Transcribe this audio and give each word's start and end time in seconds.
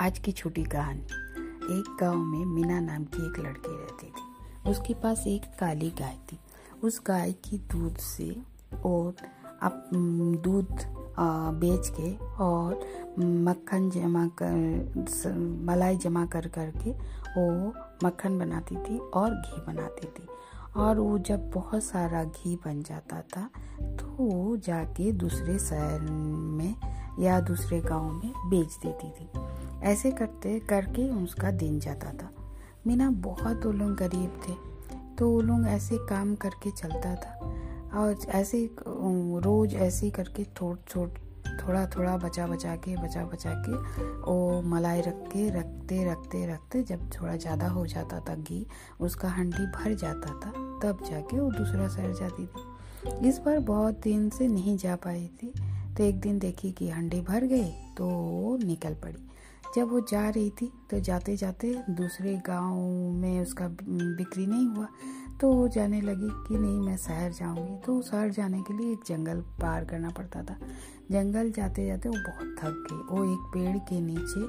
आज 0.00 0.18
की 0.18 0.32
छोटी 0.32 0.62
कहानी। 0.64 1.00
एक 1.74 1.96
गाँव 2.00 2.16
में 2.16 2.44
मीना 2.44 2.78
नाम 2.80 3.04
की 3.04 3.26
एक 3.26 3.38
लड़की 3.38 3.72
रहती 3.72 4.06
थी। 4.06 4.70
उसके 4.70 4.94
पास 4.94 5.24
एक 5.26 5.44
काली 5.60 5.90
गाय 5.90 6.16
थी। 6.28 6.38
उस 6.84 7.00
गाय 7.06 7.32
की 7.44 7.58
दूध 7.72 7.96
से 7.96 8.28
और 8.84 9.14
अब 9.62 9.90
दूध 10.44 10.72
बेच 11.60 11.90
के 11.90 12.14
और 12.44 12.80
मक्खन 13.18 13.90
जमा 13.90 14.26
कर 14.42 15.36
मलाई 15.66 15.96
जमा 15.96 16.24
कर 16.26 16.48
करके 16.48 16.90
वो 17.36 17.72
मक्खन 18.04 18.38
बनाती 18.38 18.76
थी 18.76 18.98
और 18.98 19.30
घी 19.30 19.60
बनाती 19.66 20.06
थी। 20.06 20.26
और 20.76 20.98
वो 20.98 21.18
जब 21.18 21.50
बहुत 21.50 21.84
सारा 21.84 22.24
घी 22.24 22.56
बन 22.56 22.82
जाता 22.82 23.20
था 23.36 23.48
तो 23.82 24.06
वो 24.18 24.56
जाके 24.56 25.12
दूसरे 25.12 25.58
शहर 25.58 26.00
में 26.00 26.74
या 27.20 27.40
दूसरे 27.40 27.80
गाँव 27.80 28.12
में 28.12 28.32
बेच 28.50 28.78
देती 28.84 29.10
थी। 29.10 29.28
ऐसे 29.82 30.10
करते 30.12 30.58
करके 30.60 31.08
उसका 31.14 31.50
दिन 31.52 31.78
जाता 31.80 32.12
था। 32.12 32.30
मीना 32.86 33.10
बहुत 33.20 33.66
वो 33.66 33.72
लोग 33.72 33.94
गरीब 33.96 34.40
थे 34.42 34.54
तो 35.16 35.30
वो 35.30 35.40
लोग 35.40 35.66
ऐसे 35.68 35.96
काम 36.08 36.34
करके 36.36 36.70
चलता 36.72 37.14
था। 37.16 37.38
और 37.94 38.16
ऐसे 38.30 38.68
रोज 38.78 39.74
ऐसे 39.76 40.10
करके 40.10 40.44
थोड़ 40.60 40.76
थोड़, 40.86 41.08
थोड़ा 41.60 41.84
थोड़ा 41.86 42.16
बचा 42.16 42.46
बचा 42.46 42.74
के, 42.76 42.96
बचा 42.96 43.24
बचा 43.24 43.52
के 43.58 43.76
वो 44.22 44.60
मलाई 44.64 45.00
रख 45.00 45.22
के 45.32 45.48
रखते 45.50 46.04
रखते 46.04 46.46
रखते 46.46 46.82
जब 46.84 47.08
थोड़ा 47.12 47.36
ज़्यादा 47.36 47.68
हो 47.68 47.86
जाता 47.86 48.20
था 48.20 48.34
घी, 48.36 48.66
उसका 49.00 49.28
हंडी 49.28 49.66
भर 49.68 49.94
जाता 49.94 50.34
था, 50.34 50.50
तब 50.82 51.04
जाके 51.10 51.40
वो 51.40 51.50
दूसरा 51.50 51.88
शहर 51.88 52.12
जाती 52.14 52.46
थी। 52.46 53.28
इस 53.28 53.38
बार 53.38 53.58
बहुत 53.66 54.00
दिन 54.02 54.28
से 54.30 54.48
नहीं 54.48 54.76
जा 54.78 54.96
पाई 54.96 55.26
थी 55.42 55.52
तो 55.96 56.04
एक 56.04 56.20
दिन 56.20 56.38
देखी 56.38 56.70
कि 56.72 56.88
हंडी 56.90 57.20
भर 57.22 57.44
गई 57.46 57.70
तो 57.96 58.06
वो 58.06 58.56
निकल 58.58 58.94
पड़ी। 58.94 59.26
जब 59.74 59.90
वो 59.90 60.00
जा 60.10 60.28
रही 60.28 60.50
थी 60.50 60.66
तो 60.90 60.98
जाते 61.00 61.36
जाते 61.36 61.74
दूसरे 61.90 62.34
गाँव 62.46 62.76
में 63.16 63.40
उसका 63.40 63.68
बिक्री 63.68 64.46
नहीं 64.46 64.66
हुआ 64.66 64.86
तो 65.40 65.52
वो 65.52 65.68
जाने 65.68 66.00
लगी 66.00 66.28
कि 66.48 66.58
नहीं 66.58 66.80
मैं 66.80 66.96
शहर 66.96 67.32
जाऊँगी। 67.32 67.76
तो 67.86 68.00
शहर 68.02 68.30
जाने 68.30 68.60
के 68.62 68.76
लिए 68.76 68.92
एक 68.92 69.04
जंगल 69.06 69.40
पार 69.60 69.84
करना 69.84 70.10
पड़ता 70.10 70.42
था। 70.42 70.56
जंगल 71.10 71.50
जाते 71.50 71.86
जाते 71.86 72.08
वो 72.08 72.16
बहुत 72.18 72.56
थक 72.58 72.86
गई। 72.90 72.98
वो 73.10 73.24
एक 73.32 73.50
पेड़ 73.54 73.76
के 73.88 74.00
नीचे 74.00 74.42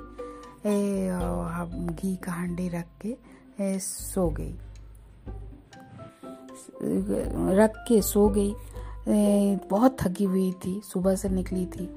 घी 1.93 2.15
का 2.15 2.31
हंडी 2.31 2.67
रख 2.69 2.87
के 3.01 3.15
ए, 3.59 3.79
सो 3.79 4.29
गई। 4.29 4.53
रख 7.57 7.73
के 7.87 8.01
सो 8.01 8.27
गई। 8.29 8.53
बहुत 9.69 9.97
थकी 10.01 10.23
हुई 10.23 10.51
थी। 10.65 10.79
सुबह 10.85 11.15
से 11.15 11.29
निकली 11.29 11.65
थी। 11.65 11.89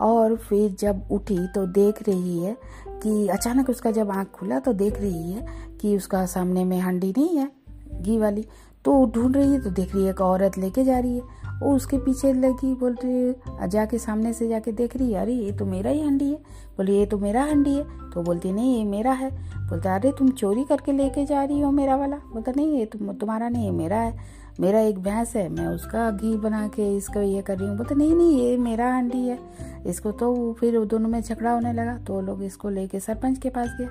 और 0.00 0.36
फिर 0.36 0.76
जब 0.78 1.02
उठी 1.10 1.46
तो 1.46 1.66
देख 1.66 2.08
रही 2.08 2.38
है 2.38 2.56
कि 2.88 3.28
अचानक 3.28 3.70
उसका 3.70 3.90
जब 3.90 4.10
आँख 4.10 4.28
खुला 4.28 4.58
तो 4.58 4.72
देख 4.72 5.00
रही 5.00 5.32
है 5.32 5.46
कि 5.80 5.96
उसका 5.96 6.26
सामने 6.26 6.64
में 6.64 6.80
हंडी 6.80 7.10
नहीं 7.10 7.36
है, 7.36 7.52
घी 8.00 8.18
वाली। 8.18 8.46
तो 8.84 9.06
ढूंढ 9.06 9.36
रही 9.36 9.52
है 9.52 9.64
तो 9.64 9.70
देख 9.70 9.94
रही 9.94 10.04
है 10.04 10.10
एक 10.10 10.20
औरत 10.20 10.58
लेके 10.58 10.84
जा 10.84 10.98
रही 10.98 11.14
है। 11.14 11.22
वो 11.62 11.76
उसके 11.76 11.98
पीछे 11.98 12.32
लगी, 12.32 12.74
बोल 12.74 12.96
रही 13.04 13.12
है 13.12 13.68
जाके 13.68 13.98
सामने 13.98 14.32
से 14.32 14.48
जाके 14.48 14.72
देख 14.72 14.96
रही 14.96 15.12
है, 15.12 15.20
अरे, 15.20 15.32
ये 15.32 15.52
तो 15.52 15.66
मेरा 15.66 15.90
ही 15.90 16.02
हंडी 16.02 16.24
है। 16.24 16.36
बोली, 16.76 16.96
ये 16.96 17.06
तो 17.06 17.18
मेरा 17.18 17.44
हंडी 17.44 17.74
है। 17.74 18.10
तो 18.10 18.22
बोलती, 18.22 18.52
नहीं, 18.52 18.78
ये 18.78 18.84
मेरा 18.84 19.12
है। 19.12 19.30
बोलता, 19.68 19.94
अरे, 19.94 20.12
तुम 20.18 20.28
चोरी 20.28 20.64
करके 20.64 20.92
लेके 20.92 21.24
जा 21.24 21.44
रही 21.44 21.60
हो 21.60 21.70
मेरा 21.70 21.96
वाला? 21.96 22.16
बोलता, 22.16 22.52
नहीं, 22.56 22.78
ये 22.78 22.86
तुम, 22.86 23.12
तुम्हारा 23.12 23.48
नहीं, 23.48 23.64
ये 23.64 23.70
मेरा 23.70 23.96
है। 23.96 24.18
मेरा 24.60 24.80
एक 24.80 24.98
भैंस 24.98 25.34
है, 25.36 25.48
मैं 25.48 25.66
उसका 25.66 26.10
घी 26.10 26.36
बना 26.36 26.66
के 26.68 26.96
इसको 26.96 27.20
ये 27.20 27.42
कर 27.42 27.58
रही 27.58 27.68
हूँ। 27.68 27.76
बोलते, 27.76 27.94
नहीं 27.94 28.14
नहीं, 28.14 28.38
ये 28.38 28.56
मेरा 28.56 28.94
हंडी 28.94 29.26
है। 29.28 29.38
इसको 29.86 30.10
तो 30.12 30.52
फिर 30.60 30.78
दोनों 30.84 31.08
में 31.08 31.20
झगड़ा 31.20 31.50
होने 31.50 31.72
लगा। 31.72 31.96
तो 31.98 32.14
वो 32.14 32.20
लोग 32.20 32.42
इसको 32.44 32.68
लेके 32.68 33.00
सरपंच 33.00 33.38
के 33.38 33.50
पास 33.50 33.68
गया 33.78 33.88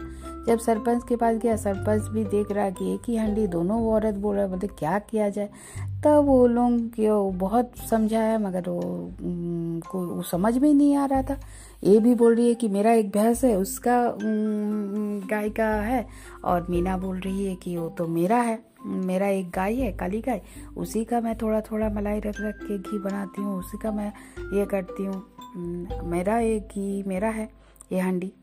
जब 0.47 0.59
सरपंच 0.59 1.03
के 1.09 1.15
पास 1.15 1.35
गया, 1.35 1.55
सरपंच 1.55 2.07
भी 2.09 2.23
देख 2.25 2.51
रहा 2.51 2.69
कि 2.69 2.93
एक 2.93 3.01
ही 3.07 3.15
हंडी 3.15 3.47
दोनों 3.47 3.81
औरत 3.87 4.15
बोल 4.15 4.35
रहे, 4.35 4.47
बोलते, 4.47 4.67
क्या 4.69 4.99
किया 5.01 5.29
जाए? 5.29 5.49
तब 6.03 6.23
वो 6.25 6.45
लोग 6.47 7.35
बहुत 7.37 7.71
समझाया, 7.89 8.37
मगर 8.39 8.69
वो 8.69 8.81
को, 9.91 10.05
वो 10.05 10.21
समझ 10.21 10.57
में 10.57 10.73
नहीं 10.73 10.95
आ 10.95 11.05
रहा 11.05 11.21
था। 11.21 11.39
ये 11.83 11.99
भी 11.99 12.13
बोल 12.15 12.35
रही 12.35 12.47
है 12.47 12.55
कि 12.55 12.67
मेरा 12.67 12.91
एक 12.91 13.11
भैंस 13.11 13.43
है, 13.43 13.55
उसका 13.55 13.99
गाय 15.29 15.49
का 15.49 15.69
है, 15.81 16.05
और 16.45 16.67
मीना 16.69 16.97
बोल 16.97 17.19
रही 17.19 17.45
है 17.45 17.55
कि 17.55 17.77
वो 17.77 17.89
तो 17.89 18.07
मेरा 18.07 18.37
है। 18.37 18.59
मेरा 18.87 19.27
एक 19.27 19.49
गाय 19.49 19.75
है, 19.75 19.91
काली 19.91 20.21
गाय। 20.21 20.41
उसी 20.77 21.03
का 21.05 21.21
मैं 21.21 21.35
थोड़ा 21.37 21.61
थोड़ा 21.61 21.89
मलाई 21.89 22.19
रख 22.19 22.35
रख 22.39 22.59
के 22.63 22.77
घी 22.77 22.99
बनाती 22.99 23.41
हूँ, 23.41 23.57
उसी 23.59 23.77
का 23.77 23.91
मैं 23.91 24.11
ये 24.53 24.65
करती 24.65 25.05
हूँ। 25.05 25.23
मेरा 26.03 26.39
एक 26.39 26.67
घी 26.67 27.03
मेरा 27.03 27.29
है, 27.29 27.49
ये 27.91 27.99
हांडी। 27.99 28.33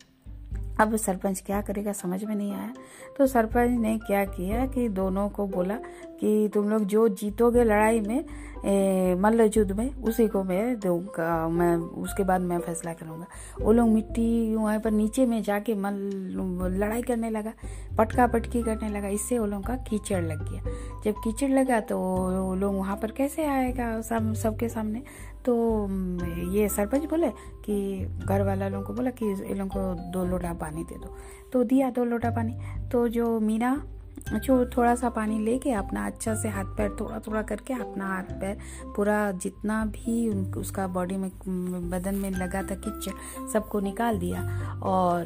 अब 0.80 0.94
सरपंच 0.96 1.42
क्या 1.46 1.60
करेगा, 1.60 1.92
समझ 1.92 2.24
में 2.24 2.34
नहीं 2.34 2.52
आया। 2.52 2.72
तो 3.18 3.26
सरपंच 3.26 3.78
ने 3.80 3.96
क्या 3.98 4.24
किया 4.24 4.66
कि 4.66 4.88
दोनों 4.88 5.28
को 5.28 5.46
बोला 5.46 5.78
कि 6.24 6.48
तुम 6.54 6.68
लोग 6.70 6.84
जो 6.86 7.08
जीतोगे 7.10 7.64
लड़ाई 7.64 8.00
में 8.00 8.24
मल्ल 9.20 9.50
युद्ध 9.56 9.72
में, 9.72 9.94
उसी 9.94 10.26
को 10.28 10.42
मैं 10.44 10.78
दूँगा, 10.80 11.48
मैं, 11.48 11.76
उसके 11.76 12.24
बाद 12.24 12.40
मैं 12.40 12.58
फैसला 12.58 12.92
करूँगा। 12.92 13.26
वो 13.60 13.72
लोग 13.72 13.88
मिट्टी 13.88 14.54
वहाँ 14.54 14.78
पर 14.80 14.90
नीचे 14.90 15.26
में 15.26 15.42
जाके 15.42 15.74
मल, 15.74 15.94
लड़ाई 16.80 17.02
करने 17.02 17.30
लगा 17.30 17.52
पटका 17.98 18.26
पटकी 18.26 18.62
करने 18.62 18.88
लगा। 18.88 19.08
इससे 19.08 19.38
वो 19.38 19.46
लोगों 19.46 19.62
का 19.62 19.76
कीचड़ 19.88 20.22
लग 20.24 20.48
गया। 20.50 20.62
जब 21.04 21.20
कीचड़ 21.24 21.50
लगा 21.50 21.80
तो 21.80 21.98
वो 21.98 22.54
लोग 22.54 22.76
वहाँ 22.76 22.96
पर 22.96 23.10
कैसे 23.10 23.44
आएगा 23.46 24.00
सब 24.00 24.32
सबके 24.34 24.68
सामने? 24.68 25.02
तो 25.44 25.54
ये 26.52 26.68
सरपंच 26.68 27.04
बोले 27.04 27.28
कि 27.64 28.04
घर 28.24 28.42
वाला 28.42 28.68
लोगों 28.68 28.86
को 28.86 28.92
बोला 28.92 29.10
कि, 29.10 29.26
इन 29.26 29.58
लोगों 29.58 29.68
को 29.68 30.10
दो 30.10 30.24
लोटा 30.24 30.52
पानी 30.54 30.84
दे 30.84 30.98
दो। 30.98 31.16
तो 31.52 31.64
दिया 31.64 31.90
दो 31.90 32.04
लोटा 32.04 32.30
पानी। 32.30 32.88
तो 32.92 33.08
जो 33.08 33.38
मीना 33.40 33.74
जो 34.34 34.66
थोड़ा 34.66 34.94
सा 34.94 35.08
पानी 35.08 35.38
लेके 35.38 35.72
अपना 35.72 36.06
अच्छा 36.06 36.34
से 36.34 36.48
हाथ 36.48 36.64
पैर 36.64 36.96
थोड़ा 37.00 37.18
थोड़ा 37.18 37.42
करके 37.42 37.74
अपना 37.74 38.06
हाथ 38.06 38.40
पैर 38.40 38.58
पूरा 38.96 39.32
जितना 39.32 39.84
भी 39.86 40.28
उसका 40.52 40.86
बॉडी 40.86 41.16
में 41.16 41.30
बदन 41.90 42.14
में 42.14 42.30
लगा 42.30 42.62
था 42.62 42.74
किच 42.74 43.08
सबको 43.52 43.80
निकाल 43.80 44.18
दिया 44.18 44.42
और 44.82 45.24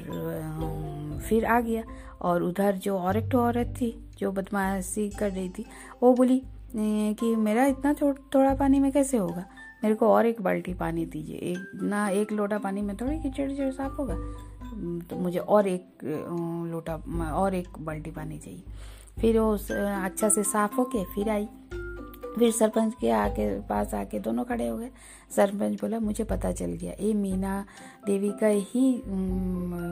फिर 1.29 1.45
आ 1.45 1.61
गया 1.61 1.83
और 2.21 2.43
उधर 2.43 2.77
जो 2.77 2.99
और 2.99 3.17
एक 3.17 3.35
औरत 3.35 3.75
थी 3.81 4.09
जो 4.19 4.33
बदमाशी 4.33 5.09
कर 5.11 5.31
रही 5.31 5.49
थी, 5.49 5.67
वो 6.03 6.15
बोली 6.15 6.43
कि 6.77 7.37
मेरा 7.37 7.67
इतना 7.67 7.93
थोड़ा 7.95 8.55
पानी 8.55 8.81
में 8.81 8.93
कैसे 8.93 9.17
होगा? 9.17 9.45
मेरे 9.85 9.95
को 9.95 10.09
और 10.09 10.27
एक 10.27 10.41
बाल्टी 10.43 10.75
पानी 10.75 11.07
दीजिए। 11.07 11.37
एक, 11.37 11.71
ना 11.83 12.09
एक 12.09 12.33
लोटा 12.33 12.59
पानी 12.59 12.83
में 12.83 12.97
थोड़ी 12.97 13.19
कीचड़ 13.19 13.71
साफ़ 13.71 13.93
होगा? 13.93 14.15
तो 15.11 15.17
मुझे 15.17 15.39
और 15.39 15.69
एक 15.69 16.05
लोटा 16.73 16.95
और 17.33 17.55
एक 17.55 17.79
बाल्टी 17.79 18.11
पानी 18.11 18.39
चाहिए। 18.39 18.63
फिर 19.21 19.39
वो 19.39 19.53
अच्छा 20.05 20.29
से 20.29 20.43
साफ़ 20.45 20.75
होके 20.75 21.05
फिर 21.05 21.29
आई। 21.31 21.49
फिर 22.35 22.51
सरपंच 22.53 22.95
के 23.01 23.11
आके, 23.11 23.49
पास 23.61 23.95
आके 23.95 24.19
दोनों 24.21 24.45
खड़े 24.45 24.69
हो 24.69 24.77
गए। 24.77 24.91
सरपंच 25.37 25.81
बोला, 25.81 25.99
मुझे 26.01 26.25
पता 26.25 26.51
चल 26.53 26.73
गया, 26.73 26.93
ये 27.01 27.13
मीना 27.15 27.65
देवी 28.07 28.31
का 28.41 28.47
ही 28.47 28.95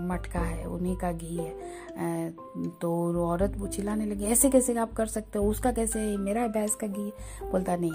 मटका 0.08 0.40
है, 0.40 0.64
उन्हीं 0.66 0.96
का 0.96 1.12
घी 1.12 1.36
है। 1.36 2.30
तो 2.80 3.26
औरत 3.26 3.54
वो 3.56 3.66
चिल्लाने 3.66 4.06
लगी, 4.06 4.24
ऐसे 4.24 4.50
कैसे 4.50 4.76
आप 4.76 4.92
कर 4.92 5.06
सकते 5.06 5.38
हो? 5.38 5.48
उसका 5.50 5.72
कैसे 5.72 6.00
है? 6.00 6.16
मेरा 6.16 6.46
भैंस 6.48 6.74
का 6.74 6.86
घी 6.86 7.10
बोलता, 7.42 7.76
नहीं, 7.76 7.92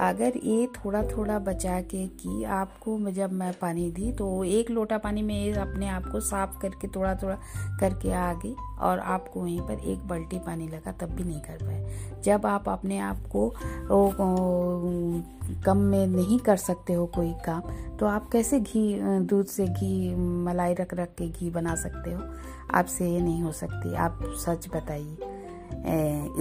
अगर 0.00 0.36
ये 0.44 0.66
थोड़ा 0.76 1.02
थोड़ा 1.06 1.38
बचा 1.40 1.80
के 1.82 2.06
कि 2.20 2.42
आपको 2.44 2.98
जब 3.10 3.32
मैं 3.32 3.52
पानी 3.52 3.90
दी 3.90 4.12
तो 4.12 4.44
एक 4.44 4.70
लोटा 4.70 4.98
पानी 4.98 5.22
में 5.22 5.54
अपने 5.54 5.88
आप 5.88 6.06
को 6.12 6.20
साफ़ 6.22 6.58
करके 6.60 6.88
थोड़ा 6.88 7.14
थोड़ा 7.14 7.36
करके 7.80 8.12
आ 8.12 8.32
गई 8.34 8.54
और 8.80 8.98
आपको 8.98 9.40
वहीं 9.40 9.60
पर 9.60 9.80
एक 9.82 10.06
बाल्टी 10.08 10.38
पानी 10.38 10.68
लगा, 10.68 10.92
तब 10.92 11.10
भी 11.10 11.24
नहीं 11.24 11.40
कर 11.40 11.64
पाए। 11.64 12.20
जब 12.22 12.46
आप 12.46 12.68
अपने 12.68 12.98
आप 13.00 13.26
को 13.32 13.48
कम 13.90 15.76
में 15.76 16.06
नहीं 16.06 16.38
कर 16.38 16.56
सकते 16.56 16.92
हो 16.92 17.06
कोई 17.06 17.32
काम 17.46 17.62
तो 17.98 18.06
आप 18.06 18.28
कैसे 18.30 18.60
घी, 18.60 19.00
दूध 19.02 19.46
से 19.46 19.66
घी, 19.66 20.14
मलाई 20.14 20.74
रख 20.74 20.94
रख 20.94 21.14
के 21.14 21.28
घी 21.28 21.50
बना 21.50 21.74
सकते 21.74 22.12
हो? 22.12 22.22
आपसे 22.74 23.10
ये 23.10 23.20
नहीं 23.20 23.42
हो 23.42 23.52
सकती। 23.52 23.94
आप 23.94 24.18
सच 24.46 24.68
बताइए। 24.74 25.16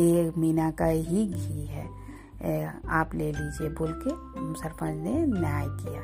ये 0.01 0.31
मीना 0.37 0.71
का 0.71 0.85
ही 0.85 1.25
घी 1.27 1.65
है। 1.65 1.85
आप 2.89 3.15
ले 3.15 3.31
लीजिए 3.31 3.69
बोल 3.69 3.93
के 4.07 4.11
सरपंच 4.61 4.97
ने 4.97 5.25
न्याय 5.25 5.65
किया। 5.67 6.01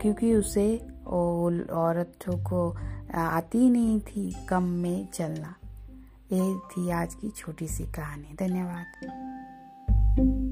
क्योंकि 0.00 0.34
उसे 0.34 0.76
औरत 1.06 2.14
को 2.30 2.70
आती 3.14 3.70
नहीं 3.70 4.00
थी 4.00 4.30
कम 4.48 4.62
में 4.62 5.08
चलना। 5.14 5.54
ये 6.32 6.56
थी 6.68 6.90
आज 6.90 7.14
की 7.14 7.28
छोटी 7.30 7.68
सी 7.68 7.84
कहानी। 7.84 8.34
धन्यवाद। 8.38 9.43
thank 10.16 10.28
you 10.28 10.43